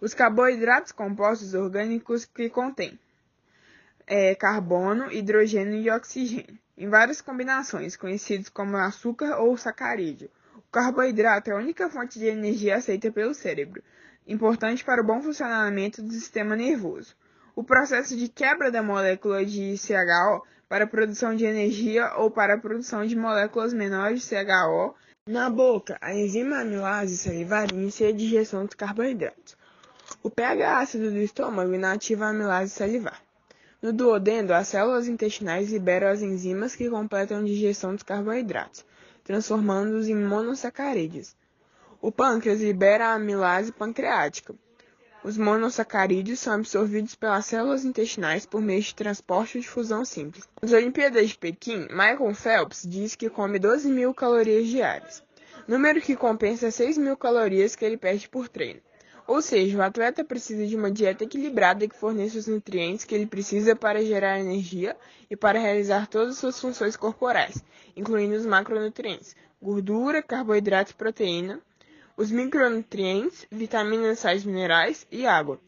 Os 0.00 0.14
carboidratos 0.14 0.92
compostos 0.92 1.54
orgânicos 1.54 2.24
que 2.24 2.50
contêm 2.50 2.98
é, 4.06 4.34
carbono, 4.34 5.10
hidrogênio 5.10 5.80
e 5.80 5.90
oxigênio, 5.90 6.58
em 6.76 6.88
várias 6.88 7.20
combinações, 7.20 7.96
conhecidos 7.96 8.48
como 8.48 8.76
açúcar 8.76 9.38
ou 9.38 9.56
sacarídeo. 9.56 10.30
O 10.56 10.62
carboidrato 10.70 11.50
é 11.50 11.54
a 11.54 11.58
única 11.58 11.88
fonte 11.88 12.18
de 12.18 12.26
energia 12.26 12.76
aceita 12.76 13.10
pelo 13.10 13.34
cérebro, 13.34 13.82
importante 14.26 14.84
para 14.84 15.00
o 15.00 15.04
bom 15.04 15.22
funcionamento 15.22 16.02
do 16.02 16.12
sistema 16.12 16.56
nervoso. 16.56 17.14
O 17.56 17.62
processo 17.62 18.16
de 18.16 18.28
quebra 18.28 18.70
da 18.70 18.82
molécula 18.82 19.44
de 19.44 19.76
CHO 19.78 20.44
para 20.68 20.84
a 20.84 20.88
produção 20.88 21.36
de 21.36 21.44
energia 21.44 22.12
ou 22.16 22.30
para 22.30 22.54
a 22.54 22.58
produção 22.58 23.06
de 23.06 23.14
moléculas 23.14 23.72
menores 23.72 24.22
de 24.22 24.28
CHO. 24.28 24.94
Na 25.28 25.48
boca, 25.48 25.96
a 26.00 26.12
enzima 26.12 26.60
amilase 26.60 27.16
salivar 27.16 27.72
inicia 27.72 28.08
a 28.08 28.12
digestão 28.12 28.66
dos 28.66 28.74
carboidratos. 28.74 29.56
O 30.26 30.30
pH 30.30 30.78
ácido 30.78 31.10
do 31.10 31.18
estômago 31.18 31.74
inativa 31.74 32.24
a 32.24 32.30
amilase 32.30 32.70
salivar. 32.70 33.20
No 33.82 33.92
duodeno, 33.92 34.54
as 34.54 34.68
células 34.68 35.06
intestinais 35.06 35.70
liberam 35.70 36.08
as 36.08 36.22
enzimas 36.22 36.74
que 36.74 36.88
completam 36.88 37.40
a 37.40 37.42
digestão 37.42 37.92
dos 37.92 38.02
carboidratos, 38.02 38.86
transformando-os 39.22 40.08
em 40.08 40.14
monossacarídeos. 40.14 41.36
O 42.00 42.10
pâncreas 42.10 42.62
libera 42.62 43.08
a 43.08 43.14
amilase 43.16 43.70
pancreática. 43.70 44.54
Os 45.22 45.36
monossacarídeos 45.36 46.40
são 46.40 46.54
absorvidos 46.54 47.14
pelas 47.14 47.44
células 47.44 47.84
intestinais 47.84 48.46
por 48.46 48.62
meio 48.62 48.80
de 48.80 48.94
transporte 48.94 49.58
ou 49.58 49.62
difusão 49.62 50.06
simples. 50.06 50.48
Nas 50.62 50.72
Olimpíadas 50.72 51.28
de 51.28 51.36
Pequim, 51.36 51.86
Michael 51.90 52.34
Phelps 52.34 52.86
diz 52.88 53.14
que 53.14 53.28
come 53.28 53.58
12 53.58 53.90
mil 53.90 54.14
calorias 54.14 54.68
diárias, 54.68 55.22
número 55.68 56.00
que 56.00 56.16
compensa 56.16 56.70
6 56.70 56.96
mil 56.96 57.14
calorias 57.14 57.76
que 57.76 57.84
ele 57.84 57.98
perde 57.98 58.26
por 58.26 58.48
treino. 58.48 58.80
Ou 59.26 59.40
seja, 59.40 59.78
o 59.78 59.82
atleta 59.82 60.22
precisa 60.22 60.66
de 60.66 60.76
uma 60.76 60.90
dieta 60.90 61.24
equilibrada 61.24 61.88
que 61.88 61.96
forneça 61.96 62.38
os 62.38 62.46
nutrientes 62.46 63.04
que 63.04 63.14
ele 63.14 63.26
precisa 63.26 63.74
para 63.74 64.04
gerar 64.04 64.38
energia 64.38 64.94
e 65.30 65.36
para 65.36 65.58
realizar 65.58 66.06
todas 66.06 66.34
as 66.34 66.38
suas 66.38 66.60
funções 66.60 66.94
corporais, 66.94 67.64
incluindo 67.96 68.36
os 68.36 68.44
macronutrientes, 68.44 69.34
gordura, 69.62 70.22
carboidrato 70.22 70.90
e 70.90 70.94
proteína, 70.94 71.58
os 72.16 72.30
micronutrientes, 72.30 73.46
vitaminas, 73.50 74.18
sais 74.18 74.44
minerais 74.44 75.06
e 75.10 75.26
água. 75.26 75.58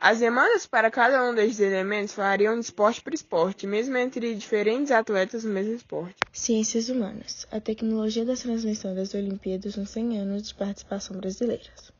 As 0.00 0.18
demandas 0.18 0.66
para 0.66 0.90
cada 0.90 1.22
um 1.22 1.32
desses 1.32 1.60
elementos 1.60 2.14
variam 2.14 2.58
de 2.58 2.64
esporte 2.64 3.00
para 3.00 3.14
esporte, 3.14 3.68
mesmo 3.68 3.96
entre 3.96 4.34
diferentes 4.34 4.90
atletas 4.90 5.44
no 5.44 5.52
mesmo 5.52 5.74
esporte. 5.74 6.16
Ciências 6.32 6.88
Humanas. 6.88 7.46
A 7.52 7.60
tecnologia 7.60 8.24
da 8.24 8.34
transmissão 8.34 8.94
das 8.96 9.14
Olimpíadas 9.14 9.76
nos 9.76 9.90
100 9.90 10.18
anos 10.18 10.48
de 10.48 10.54
participação 10.54 11.16
brasileiras. 11.16 11.92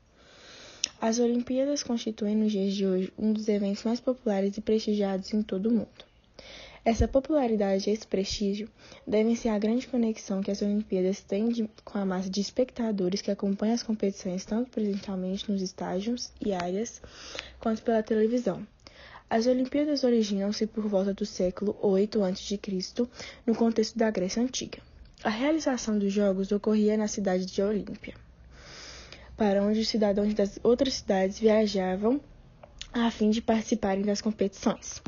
As 1.04 1.18
Olimpíadas 1.18 1.82
constituem 1.82 2.36
nos 2.36 2.52
dias 2.52 2.74
de 2.74 2.86
hoje 2.86 3.12
um 3.18 3.32
dos 3.32 3.48
eventos 3.48 3.82
mais 3.82 3.98
populares 3.98 4.56
e 4.56 4.60
prestigiados 4.60 5.34
em 5.34 5.42
todo 5.42 5.66
o 5.66 5.72
mundo. 5.72 6.04
Essa 6.84 7.08
popularidade 7.08 7.90
e 7.90 7.92
esse 7.92 8.06
prestígio 8.06 8.70
devem-se 9.04 9.48
à 9.48 9.58
grande 9.58 9.88
conexão 9.88 10.40
que 10.40 10.52
as 10.52 10.62
Olimpíadas 10.62 11.20
têm 11.20 11.48
de, 11.48 11.68
com 11.84 11.98
a 11.98 12.06
massa 12.06 12.30
de 12.30 12.40
espectadores 12.40 13.20
que 13.20 13.32
acompanham 13.32 13.74
as 13.74 13.82
competições 13.82 14.44
tanto 14.44 14.70
presencialmente 14.70 15.50
nos 15.50 15.60
estádios 15.60 16.30
e 16.40 16.52
áreas, 16.52 17.02
quanto 17.58 17.82
pela 17.82 18.00
televisão. 18.00 18.64
As 19.28 19.48
Olimpíadas 19.48 20.04
originam-se 20.04 20.68
por 20.68 20.86
volta 20.86 21.12
do 21.12 21.26
século 21.26 21.76
VIII 21.82 22.22
a.C., 22.22 22.60
no 23.44 23.56
contexto 23.56 23.98
da 23.98 24.08
Grécia 24.08 24.40
Antiga. 24.40 24.78
A 25.24 25.30
realização 25.30 25.98
dos 25.98 26.12
Jogos 26.12 26.52
ocorria 26.52 26.96
na 26.96 27.08
cidade 27.08 27.44
de 27.44 27.60
Olímpia, 27.60 28.14
para 29.36 29.62
onde 29.62 29.80
os 29.80 29.88
cidadãos 29.88 30.34
das 30.34 30.58
outras 30.62 30.94
cidades 30.94 31.38
viajavam 31.38 32.20
a 32.92 33.10
fim 33.10 33.30
de 33.30 33.40
participarem 33.40 34.04
das 34.04 34.20
competições. 34.20 35.02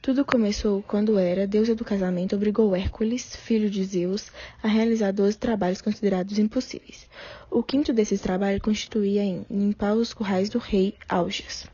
Tudo 0.00 0.24
começou 0.24 0.82
quando 0.82 1.18
Hera, 1.18 1.46
deusa 1.46 1.74
do 1.74 1.84
casamento, 1.84 2.34
obrigou 2.34 2.74
Hércules, 2.74 3.36
filho 3.36 3.68
de 3.68 3.84
Zeus, 3.84 4.30
a 4.62 4.68
realizar 4.68 5.12
doze 5.12 5.36
trabalhos 5.36 5.82
considerados 5.82 6.38
impossíveis. 6.38 7.06
O 7.50 7.62
quinto 7.62 7.92
desses 7.92 8.20
trabalhos 8.20 8.62
constituía 8.62 9.22
em 9.22 9.44
limpar 9.50 9.94
os 9.94 10.14
currais 10.14 10.48
do 10.48 10.58
rei 10.58 10.94
Augeas, 11.08 11.66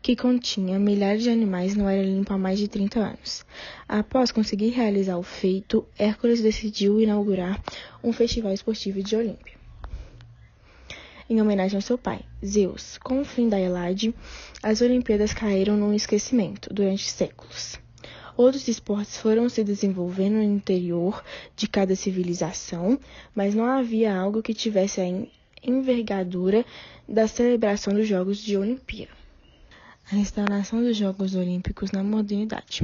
que 0.00 0.16
continha 0.16 0.78
milhares 0.78 1.22
de 1.22 1.28
animais 1.28 1.74
não 1.74 1.88
era 1.88 2.02
limpo 2.02 2.32
há 2.32 2.38
mais 2.38 2.58
de 2.58 2.68
30 2.68 3.00
anos. 3.00 3.44
Após 3.86 4.32
conseguir 4.32 4.70
realizar 4.70 5.18
o 5.18 5.22
feito, 5.22 5.84
Hércules 5.98 6.40
decidiu 6.40 6.98
inaugurar 7.00 7.60
um 8.02 8.12
festival 8.12 8.54
esportivo 8.54 9.02
de 9.02 9.16
Olímpia 9.16 9.57
em 11.28 11.40
homenagem 11.42 11.76
ao 11.76 11.82
seu 11.82 11.98
pai, 11.98 12.20
Zeus. 12.44 12.96
Com 12.98 13.20
o 13.20 13.24
fim 13.24 13.48
da 13.48 13.60
Elade, 13.60 14.14
as 14.62 14.80
Olimpíadas 14.80 15.34
caíram 15.34 15.76
no 15.76 15.92
esquecimento 15.94 16.72
durante 16.72 17.10
séculos. 17.10 17.78
Outros 18.36 18.68
esportes 18.68 19.18
foram 19.18 19.48
se 19.48 19.62
desenvolvendo 19.64 20.34
no 20.34 20.42
interior 20.42 21.22
de 21.56 21.68
cada 21.68 21.94
civilização, 21.96 22.98
mas 23.34 23.54
não 23.54 23.64
havia 23.64 24.16
algo 24.16 24.42
que 24.42 24.54
tivesse 24.54 25.00
a 25.00 25.26
envergadura 25.62 26.64
da 27.06 27.26
celebração 27.26 27.92
dos 27.92 28.06
Jogos 28.06 28.38
de 28.38 28.56
Olimpíada. 28.56 29.12
A 30.10 30.14
restauração 30.14 30.80
dos 30.80 30.96
Jogos 30.96 31.34
Olímpicos 31.34 31.90
na 31.90 32.02
modernidade. 32.02 32.82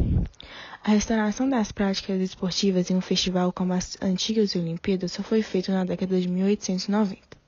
A 0.82 0.90
restauração 0.90 1.48
das 1.48 1.72
práticas 1.72 2.20
esportivas 2.20 2.90
em 2.90 2.96
um 2.96 3.00
festival 3.00 3.50
como 3.50 3.72
as 3.72 3.96
antigas 4.02 4.54
Olimpíadas 4.54 5.12
só 5.12 5.22
foi 5.22 5.40
feita 5.40 5.72
na 5.72 5.84
década 5.84 6.20
de 6.20 6.28
1890 6.28 7.43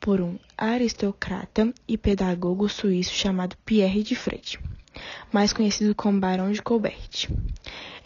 por 0.00 0.20
um 0.20 0.38
aristocrata 0.56 1.72
e 1.88 1.96
pedagogo 1.96 2.68
suíço 2.68 3.14
chamado 3.14 3.56
Pierre 3.64 4.02
de 4.02 4.14
Fred, 4.14 4.58
mais 5.32 5.52
conhecido 5.52 5.94
como 5.94 6.20
Barão 6.20 6.52
de 6.52 6.62
Colbert. 6.62 7.28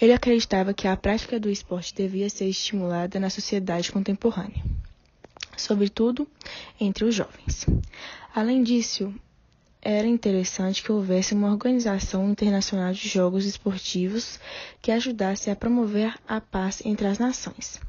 Ele 0.01 0.13
acreditava 0.13 0.73
que 0.73 0.87
a 0.87 0.97
prática 0.97 1.41
do 1.41 1.51
esporte 1.51 1.95
devia 1.95 2.31
ser 2.31 2.49
estimulada 2.49 3.19
na 3.19 3.31
sociedade 3.31 3.91
contemporânea, 3.91 4.63
sobretudo 5.57 6.27
entre 6.81 7.05
os 7.05 7.15
jovens. 7.15 7.67
Além 8.35 8.63
disso, 8.63 9.13
era 9.83 10.07
interessante 10.07 10.83
que 10.83 10.93
houvesse 10.93 11.35
uma 11.35 11.51
organização 11.51 12.31
internacional 12.31 12.93
de 12.93 13.09
jogos 13.09 13.45
esportivos 13.45 14.39
que 14.81 14.93
ajudasse 14.93 15.51
a 15.51 15.57
promover 15.57 16.15
a 16.27 16.41
paz 16.41 16.81
entre 16.85 17.07
as 17.07 17.19
nações 17.19 17.81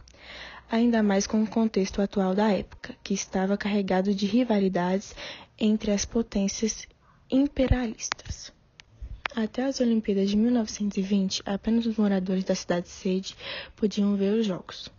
ainda 0.69 1.01
mais 1.01 1.25
com 1.25 1.41
o 1.41 1.47
contexto 1.47 2.01
atual 2.01 2.35
da 2.35 2.51
época, 2.51 2.95
que 3.03 3.13
estava 3.13 3.57
carregado 3.57 4.13
de 4.13 4.27
rivalidades 4.27 5.15
entre 5.57 5.91
as 5.91 6.05
potências 6.05 6.87
imperialistas. 7.29 8.53
Até 9.35 9.65
as 9.65 9.79
Olimpíadas 9.79 10.29
de 10.29 10.37
1920, 10.37 11.41
apenas 11.45 11.85
os 11.85 11.97
moradores 11.97 12.43
da 12.43 12.55
cidade-sede 12.55 13.35
podiam 13.75 14.15
ver 14.15 14.33
os 14.33 14.45
Jogos. 14.45 14.89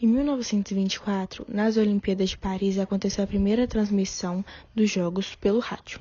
Em 0.00 0.06
1924, 0.06 1.44
nas 1.48 1.76
Olimpíadas 1.76 2.30
de 2.30 2.38
Paris, 2.38 2.78
aconteceu 2.78 3.24
a 3.24 3.26
primeira 3.26 3.66
transmissão 3.66 4.44
dos 4.74 4.90
Jogos 4.90 5.34
pelo 5.34 5.58
rádio. 5.58 6.00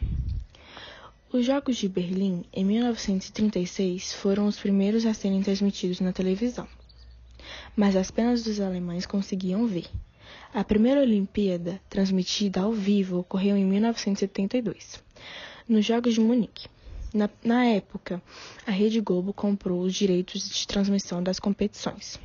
Os 1.32 1.46
Jogos 1.46 1.78
de 1.78 1.90
Berlim, 1.90 2.46
em 2.54 2.64
1936, 2.64 4.14
foram 4.14 4.46
os 4.48 4.58
primeiros 4.58 5.06
a 5.06 5.14
serem 5.14 5.42
transmitidos 5.42 6.00
na 6.00 6.14
televisão 6.14 6.68
mas 7.78 7.96
apenas 7.96 8.48
os 8.48 8.60
alemães 8.60 9.06
conseguiam 9.06 9.68
ver. 9.68 9.86
A 10.52 10.64
primeira 10.64 11.00
Olimpíada, 11.00 11.80
transmitida 11.88 12.62
ao 12.62 12.74
vivo, 12.74 13.20
ocorreu 13.20 13.56
em 13.56 13.64
1972, 13.64 15.04
nos 15.70 15.86
Jogos 15.86 16.16
de 16.16 16.20
Munique. 16.20 16.68
Na, 17.14 17.30
na, 17.44 17.66
época, 17.66 18.22
a 18.66 18.72
Rede 18.72 19.00
Globo 19.00 19.32
comprou 19.32 19.82
os 19.82 19.94
direitos 19.94 20.50
de 20.50 20.68
transmissão 20.68 21.22
das 21.22 21.40
competições. 21.40 22.20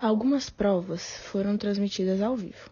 Algumas 0.00 0.48
provas 0.48 1.16
foram 1.24 1.56
transmitidas 1.58 2.22
ao 2.22 2.36
vivo. 2.36 2.70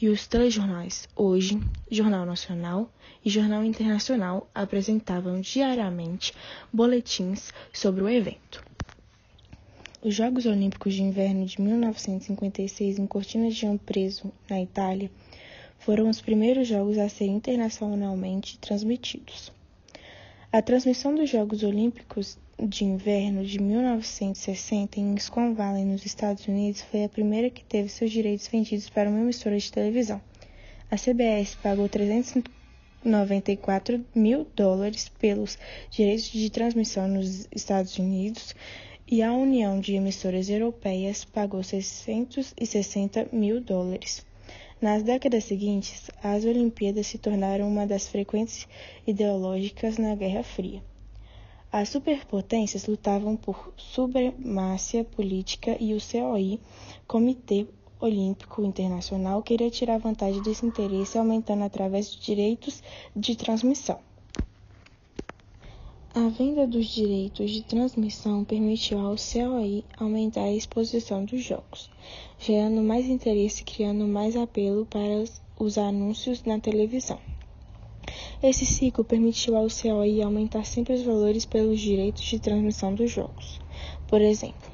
E 0.00 0.08
os 0.08 0.26
telejornais 0.26 1.08
Hoje, 1.16 1.60
Jornal 1.90 2.26
Nacional 2.26 2.92
e 3.24 3.30
Jornal 3.30 3.64
Internacional 3.64 4.48
apresentavam 4.54 5.40
diariamente 5.40 6.34
boletins 6.72 7.52
sobre 7.72 8.02
o 8.02 8.08
evento. 8.08 8.62
Os 10.04 10.16
Jogos 10.16 10.46
Olímpicos 10.46 10.94
de 10.94 11.02
Inverno 11.04 11.46
de 11.46 11.60
1956 11.60 12.98
em 12.98 13.06
Cortina 13.06 13.48
de 13.48 13.64
Preso, 13.86 14.32
na 14.50 14.60
Itália, 14.60 15.08
foram 15.78 16.10
os 16.10 16.20
primeiros 16.20 16.66
jogos 16.66 16.98
a 16.98 17.08
serem 17.08 17.36
internacionalmente 17.36 18.58
transmitidos. 18.58 19.52
A 20.50 20.60
transmissão 20.60 21.14
dos 21.14 21.30
Jogos 21.30 21.62
Olímpicos 21.62 22.36
de 22.60 22.84
Inverno 22.84 23.44
de 23.44 23.60
1960 23.60 24.98
em 24.98 25.16
Scone 25.20 25.54
Valley, 25.54 25.84
nos 25.84 26.04
Estados 26.04 26.48
Unidos, 26.48 26.82
foi 26.82 27.04
a 27.04 27.08
primeira 27.08 27.48
que 27.48 27.62
teve 27.62 27.88
seus 27.88 28.10
direitos 28.10 28.48
vendidos 28.48 28.90
para 28.90 29.08
uma 29.08 29.20
emissora 29.20 29.56
de 29.56 29.70
televisão. 29.70 30.20
A 30.90 30.96
CBS 30.96 31.54
pagou 31.62 31.88
394 31.88 34.04
mil 34.12 34.48
dólares 34.56 35.08
pelos 35.20 35.56
direitos 35.92 36.24
de 36.24 36.50
transmissão 36.50 37.06
nos 37.06 37.46
Estados 37.52 37.96
Unidos 38.00 38.52
e 39.12 39.22
a 39.22 39.30
União 39.30 39.78
de 39.78 39.94
Emissoras 39.94 40.48
Europeias 40.48 41.22
pagou 41.22 41.62
660 41.62 43.28
mil 43.30 43.60
dólares. 43.60 44.24
Nas 44.80 45.02
décadas 45.02 45.44
seguintes, 45.44 46.10
as 46.22 46.46
Olimpíadas 46.46 47.08
se 47.08 47.18
tornaram 47.18 47.68
uma 47.68 47.86
das 47.86 48.08
frequentes 48.08 48.66
ideológicas 49.06 49.98
na 49.98 50.14
Guerra 50.14 50.42
Fria. 50.42 50.82
As 51.70 51.90
superpotências 51.90 52.86
lutavam 52.86 53.36
por 53.36 53.74
supremacia 53.76 55.04
política 55.04 55.76
e 55.78 55.92
o 55.92 55.98
COI, 56.00 56.58
Comitê 57.06 57.66
Olímpico 58.00 58.64
Internacional 58.64 59.42
queria 59.42 59.70
tirar 59.70 59.98
vantagem 59.98 60.40
desse 60.40 60.64
interesse, 60.64 61.18
aumentando 61.18 61.64
através 61.64 62.10
de 62.10 62.18
direitos 62.18 62.82
de 63.14 63.36
transmissão. 63.36 64.00
A 66.14 66.28
venda 66.28 66.66
dos 66.66 66.88
direitos 66.88 67.50
de 67.50 67.62
transmissão 67.62 68.44
permitiu 68.44 68.98
ao 68.98 69.16
COI 69.16 69.82
aumentar 69.96 70.42
a 70.42 70.52
exposição 70.52 71.24
dos 71.24 71.42
jogos, 71.42 71.88
gerando 72.38 72.82
mais 72.82 73.06
interesse 73.06 73.62
e 73.62 73.64
criando 73.64 74.06
mais 74.06 74.36
apelo 74.36 74.84
para 74.84 75.24
os 75.58 75.78
anúncios 75.78 76.44
na 76.44 76.60
televisão. 76.60 77.18
Esse 78.42 78.66
ciclo 78.66 79.02
permitiu 79.02 79.56
ao 79.56 79.68
COI 79.68 80.20
aumentar 80.20 80.66
sempre 80.66 80.92
os 80.92 81.02
valores 81.02 81.46
pelos 81.46 81.80
direitos 81.80 82.24
de 82.24 82.38
transmissão 82.38 82.94
dos 82.94 83.10
jogos. 83.10 83.58
Por 84.06 84.20
exemplo, 84.20 84.70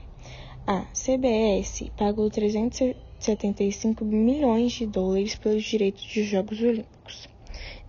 a 0.67 0.87
CBS 0.93 1.85
pagou 1.97 2.29
375 2.29 4.05
milhões 4.05 4.73
de 4.73 4.87
dólares 4.87 5.37
pelos 5.37 5.63
direitos 5.63 6.03
de 6.03 6.25
Jogos 6.25 6.61
Olímpicos 6.61 7.29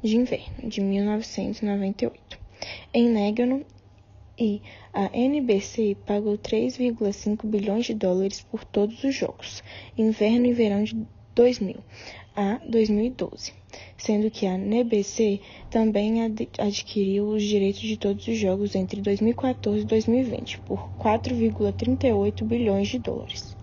de 0.04 0.18
Inverno 0.18 0.70
de 0.70 0.82
1998 0.82 2.39
em 2.94 3.10
Nagano 3.10 3.66
e 4.38 4.62
a 4.94 5.10
NBC 5.14 5.98
pagou 6.06 6.38
3,5 6.38 7.46
bilhões 7.46 7.86
de 7.86 7.94
dólares 7.94 8.42
por 8.42 8.64
todos 8.64 9.04
os 9.04 9.14
jogos, 9.14 9.62
inverno 9.98 10.46
e 10.46 10.54
verão 10.54 10.84
de 10.84 10.96
2000 11.36 11.78
a 12.36 12.60
2012, 12.66 13.54
sendo 13.98 14.32
que 14.32 14.46
a 14.46 14.58
NBC 14.58 15.42
também 15.70 16.24
ad 16.24 16.48
adquiriu 16.58 17.28
os 17.28 17.44
direitos 17.44 17.82
de 17.82 17.98
todos 17.98 18.26
os 18.28 18.38
jogos 18.38 18.76
entre 18.76 19.02
2014 19.02 19.82
e 19.82 19.86
2020 19.86 20.60
por 20.62 20.90
4,38 20.98 22.44
bilhões 22.46 22.88
de 22.88 23.00
dólares. 23.00 23.59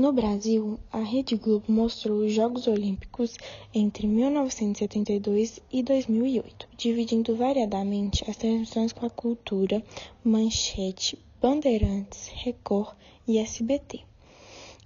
No 0.00 0.14
Brasil, 0.14 0.80
a 0.90 1.00
Rede 1.00 1.36
Globo 1.36 1.70
mostrou 1.70 2.20
os 2.20 2.32
Jogos 2.32 2.66
Olímpicos 2.66 3.36
entre 3.74 4.06
1972 4.06 5.60
e 5.70 5.82
2008, 5.82 6.68
dividindo 6.74 7.36
variadamente 7.36 8.24
as 8.26 8.38
transmissões 8.38 8.94
com 8.94 9.04
a 9.04 9.10
Cultura, 9.10 9.84
Manchete, 10.24 11.18
Bandeirantes, 11.38 12.28
Record 12.28 12.96
e 13.28 13.36
SBT. 13.36 14.00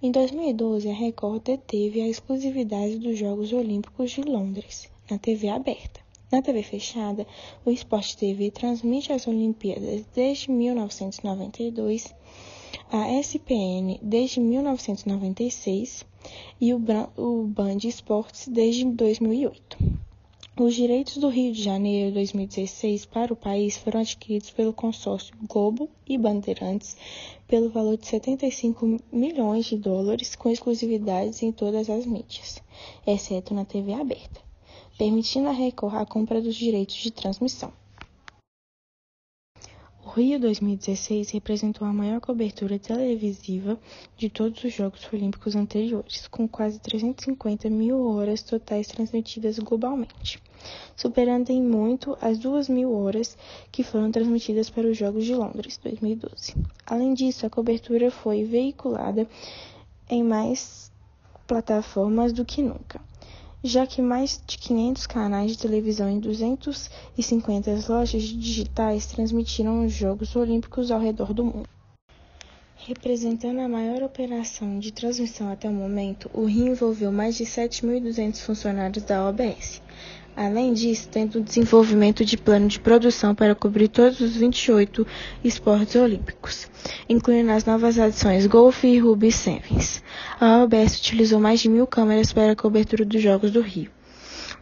Em 0.02 0.10
2012, 0.10 0.90
a 0.90 0.92
Record 0.92 1.44
deteve 1.44 2.00
a 2.00 2.08
exclusividade 2.08 2.98
dos 2.98 3.16
Jogos 3.16 3.52
Olímpicos 3.52 4.10
de 4.10 4.22
Londres, 4.22 4.90
na 5.08 5.16
TV 5.16 5.48
aberta. 5.48 6.00
Na 6.32 6.42
TV 6.42 6.64
fechada, 6.64 7.24
o 7.64 7.70
Sport 7.70 8.16
TV 8.16 8.50
transmite 8.50 9.12
as 9.12 9.28
Olimpíadas 9.28 10.04
desde 10.12 10.50
1992 10.50 12.12
a 12.96 13.10
SPN 13.10 13.98
desde 14.00 14.38
1996 14.38 16.06
e 16.60 16.72
o, 16.72 16.78
Band 16.78 17.78
Esportes 17.82 18.46
desde 18.46 18.84
2008. 18.84 19.76
Os 20.56 20.76
direitos 20.76 21.16
do 21.16 21.28
Rio 21.28 21.52
de 21.52 21.60
Janeiro 21.60 22.14
2016 22.14 23.04
para 23.06 23.32
o 23.32 23.36
país 23.36 23.76
foram 23.76 23.98
adquiridos 23.98 24.50
pelo 24.50 24.72
consórcio 24.72 25.34
Globo 25.48 25.88
e 26.08 26.16
Bandeirantes 26.16 26.96
pelo 27.48 27.68
valor 27.68 27.96
de 27.96 28.06
75 28.06 29.00
milhões 29.10 29.66
de 29.66 29.76
dólares, 29.76 30.36
com 30.36 30.48
exclusividades 30.48 31.42
em 31.42 31.50
todas 31.50 31.90
as 31.90 32.06
mídias, 32.06 32.62
exceto 33.04 33.54
na 33.54 33.64
TV 33.64 33.92
aberta, 33.92 34.40
permitindo 34.96 35.48
a 35.48 35.52
Record 35.52 35.96
a 35.96 36.06
compra 36.06 36.40
dos 36.40 36.54
direitos 36.54 36.94
de 36.94 37.10
transmissão. 37.10 37.72
Rio 40.16 40.38
2016 40.38 41.32
representou 41.32 41.88
a 41.88 41.92
maior 41.92 42.20
cobertura 42.20 42.78
televisiva 42.78 43.76
de 44.16 44.30
todos 44.30 44.62
os 44.62 44.72
Jogos 44.72 45.04
Olímpicos 45.12 45.56
anteriores, 45.56 46.28
com 46.28 46.46
quase 46.46 46.78
350 46.78 47.68
mil 47.68 48.00
horas 48.10 48.40
totais 48.40 48.86
transmitidas 48.86 49.58
globalmente, 49.58 50.40
superando 50.94 51.50
em 51.50 51.60
muito 51.60 52.16
as 52.20 52.38
2 52.38 52.68
mil 52.68 52.94
horas 52.94 53.36
que 53.72 53.82
foram 53.82 54.12
transmitidas 54.12 54.70
para 54.70 54.86
os 54.86 54.96
Jogos 54.96 55.24
de 55.24 55.34
Londres 55.34 55.80
2012. 55.82 56.54
Além 56.86 57.12
disso, 57.12 57.44
a 57.44 57.50
cobertura 57.50 58.08
foi 58.08 58.44
veiculada 58.44 59.26
em 60.08 60.22
mais 60.22 60.92
plataformas 61.44 62.32
do 62.32 62.44
que 62.44 62.62
nunca 62.62 63.00
já 63.66 63.86
que 63.86 64.02
mais 64.02 64.38
de 64.46 64.58
500 64.58 65.06
canais 65.06 65.52
de 65.52 65.58
televisão 65.58 66.14
e 66.14 66.20
250 66.20 67.70
lojas 67.88 68.22
digitais 68.22 69.06
transmitiram 69.06 69.86
os 69.86 69.92
Jogos 69.92 70.36
Olímpicos 70.36 70.90
ao 70.90 71.00
redor 71.00 71.32
do 71.32 71.46
mundo. 71.46 71.68
Representando 72.76 73.60
a 73.60 73.68
maior 73.68 74.02
operação 74.02 74.78
de 74.78 74.92
transmissão 74.92 75.50
até 75.50 75.66
o 75.66 75.72
momento, 75.72 76.30
o 76.34 76.44
Rio 76.44 76.68
envolveu 76.68 77.10
mais 77.10 77.36
de 77.36 77.44
7.200 77.44 78.42
funcionários 78.42 79.02
da 79.04 79.26
OBS, 79.26 79.80
Além 80.36 80.72
disso, 80.72 81.08
tendo 81.10 81.38
o 81.38 81.40
desenvolvimento 81.40 82.24
de 82.24 82.36
plano 82.36 82.66
de 82.66 82.80
produção 82.80 83.36
para 83.36 83.54
cobrir 83.54 83.86
todos 83.86 84.20
os 84.20 84.36
28 84.36 85.06
esportes 85.44 85.94
olímpicos, 85.94 86.68
incluindo 87.08 87.52
as 87.52 87.64
novas 87.64 88.00
adições 88.00 88.46
Golf 88.46 88.82
e 88.82 88.98
Rugby 88.98 89.30
Sevens. 89.30 90.02
A 90.40 90.64
OBS 90.64 90.98
utilizou 90.98 91.38
mais 91.38 91.60
de 91.60 91.68
mil 91.68 91.86
câmeras 91.86 92.32
para 92.32 92.50
a 92.50 92.56
cobertura 92.56 93.04
dos 93.04 93.22
Jogos 93.22 93.52
do 93.52 93.60
Rio. 93.60 93.93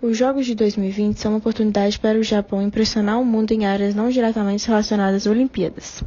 Os 0.00 0.16
Jogos 0.16 0.46
de 0.46 0.55
2020 0.55 1.18
são 1.18 1.33
uma 1.33 1.38
oportunidade 1.38 1.98
para 1.98 2.18
o 2.18 2.22
Japão 2.22 2.62
impressionar 2.62 3.20
o 3.20 3.24
mundo 3.24 3.52
em 3.52 3.66
áreas 3.66 3.94
não 3.94 4.09
diretamente 4.09 4.66
relacionadas 4.66 5.22
às 5.22 5.26
Olimpíadas. 5.26 6.02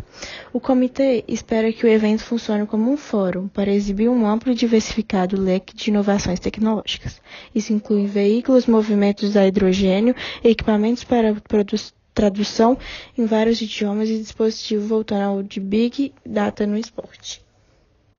O 0.52 0.60
comitê 0.60 1.24
espera 1.28 1.71
que 1.71 1.86
o 1.86 1.89
evento 1.89 2.24
funcione 2.24 2.65
como 2.65 2.91
um 2.91 2.98
fórum 2.98 3.48
para 3.48 3.71
exibir 3.71 4.10
um 4.10 4.28
amplo 4.28 4.52
e 4.52 4.56
diversificado 4.56 5.39
leque 5.39 5.76
de 5.76 5.89
inovações 5.89 6.39
tecnológicas. 6.39 7.21
Isso 7.54 7.71
inclui 7.71 8.08
veículos, 8.08 8.65
movimentos 8.65 9.38
a 9.38 9.48
hidrogênio, 9.48 10.15
equipamentos 10.43 11.04
para 11.04 11.36
tradução 12.13 12.78
em 13.17 13.26
vários 13.26 13.62
idiomas 13.62 14.10
e 14.10 14.17
dispositivos 14.17 14.88
voltando 14.88 15.21
ao 15.21 15.43
de 15.43 15.60
Big 15.60 16.13
Data 16.26 16.65
no 16.65 16.78
esporte. 16.78 17.44